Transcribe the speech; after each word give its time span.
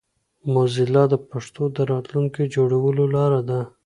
موزیلا 0.53 1.03
د 1.09 1.15
پښتو 1.29 1.63
د 1.75 1.77
راتلونکي 1.91 2.43
جوړولو 2.55 3.03
لاره 3.15 3.41
ده. 3.49 3.59